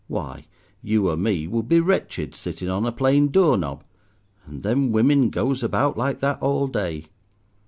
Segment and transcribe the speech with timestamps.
[0.07, 0.47] Why,
[0.81, 3.83] you or me would be wretched, sitting on a plain door knob,
[4.47, 7.05] and them women goes about like that all day.